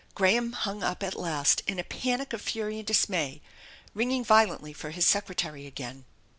Graham 0.15 0.53
hung 0.53 0.81
up 0.81 1.03
at 1.03 1.13
last 1.13 1.61
in 1.67 1.77
a 1.77 1.83
panic 1.83 2.33
of 2.33 2.41
fury 2.41 2.79
and 2.79 2.87
dismay, 2.87 3.39
ringing 3.93 4.25
violently 4.25 4.73
for 4.73 4.89
his 4.89 5.05
secretary 5.05 5.67
again. 5.67 6.05